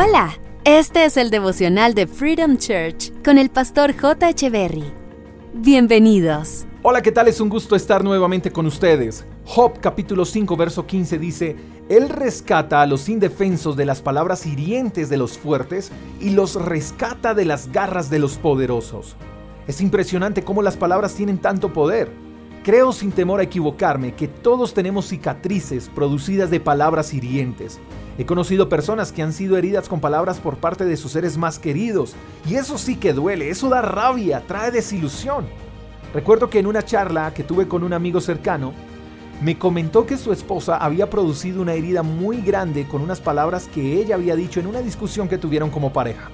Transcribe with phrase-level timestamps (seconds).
[0.00, 4.28] Hola, este es el devocional de Freedom Church con el pastor J.
[4.28, 4.84] Echeverry.
[5.54, 6.66] Bienvenidos.
[6.82, 7.26] Hola, ¿qué tal?
[7.26, 9.26] Es un gusto estar nuevamente con ustedes.
[9.44, 11.56] Job capítulo 5 verso 15 dice,
[11.88, 15.90] Él rescata a los indefensos de las palabras hirientes de los fuertes
[16.20, 19.16] y los rescata de las garras de los poderosos.
[19.66, 22.08] Es impresionante cómo las palabras tienen tanto poder.
[22.68, 27.80] Creo sin temor a equivocarme que todos tenemos cicatrices producidas de palabras hirientes.
[28.18, 31.58] He conocido personas que han sido heridas con palabras por parte de sus seres más
[31.58, 32.14] queridos,
[32.46, 35.46] y eso sí que duele, eso da rabia, trae desilusión.
[36.12, 38.74] Recuerdo que en una charla que tuve con un amigo cercano,
[39.40, 43.94] me comentó que su esposa había producido una herida muy grande con unas palabras que
[43.94, 46.28] ella había dicho en una discusión que tuvieron como pareja.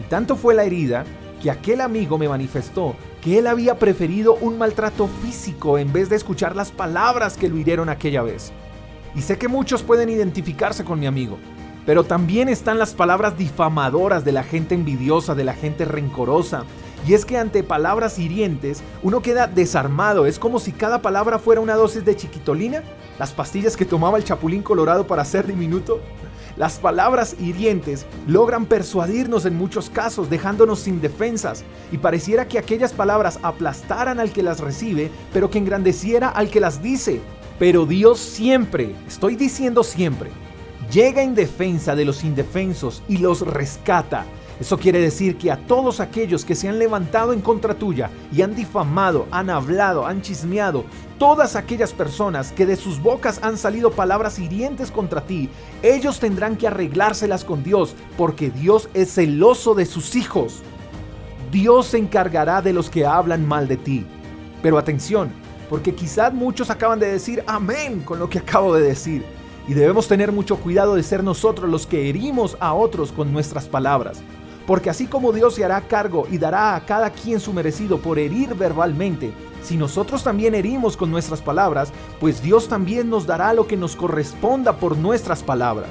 [0.00, 1.04] Y tanto fue la herida
[1.40, 6.16] que aquel amigo me manifestó que él había preferido un maltrato físico en vez de
[6.16, 8.52] escuchar las palabras que lo hirieron aquella vez.
[9.14, 11.38] Y sé que muchos pueden identificarse con mi amigo,
[11.86, 16.64] pero también están las palabras difamadoras de la gente envidiosa, de la gente rencorosa.
[17.06, 21.62] Y es que ante palabras hirientes uno queda desarmado, es como si cada palabra fuera
[21.62, 22.82] una dosis de chiquitolina,
[23.18, 26.00] las pastillas que tomaba el chapulín colorado para ser diminuto.
[26.60, 32.92] Las palabras hirientes logran persuadirnos en muchos casos, dejándonos sin defensas, y pareciera que aquellas
[32.92, 37.22] palabras aplastaran al que las recibe, pero que engrandeciera al que las dice.
[37.58, 40.28] Pero Dios siempre, estoy diciendo siempre,
[40.92, 44.26] llega en defensa de los indefensos y los rescata.
[44.60, 48.42] Eso quiere decir que a todos aquellos que se han levantado en contra tuya y
[48.42, 50.84] han difamado, han hablado, han chismeado,
[51.18, 55.48] todas aquellas personas que de sus bocas han salido palabras hirientes contra ti,
[55.82, 60.60] ellos tendrán que arreglárselas con Dios, porque Dios es celoso de sus hijos.
[61.50, 64.06] Dios se encargará de los que hablan mal de ti.
[64.62, 65.30] Pero atención,
[65.70, 69.24] porque quizás muchos acaban de decir amén con lo que acabo de decir.
[69.66, 73.66] Y debemos tener mucho cuidado de ser nosotros los que herimos a otros con nuestras
[73.66, 74.22] palabras.
[74.70, 78.20] Porque así como Dios se hará cargo y dará a cada quien su merecido por
[78.20, 79.32] herir verbalmente,
[79.64, 83.96] si nosotros también herimos con nuestras palabras, pues Dios también nos dará lo que nos
[83.96, 85.88] corresponda por nuestras palabras.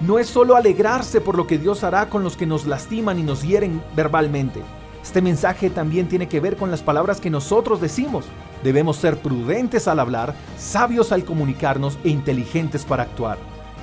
[0.00, 3.22] No es solo alegrarse por lo que Dios hará con los que nos lastiman y
[3.24, 4.62] nos hieren verbalmente.
[5.02, 8.24] Este mensaje también tiene que ver con las palabras que nosotros decimos.
[8.62, 13.53] Debemos ser prudentes al hablar, sabios al comunicarnos e inteligentes para actuar.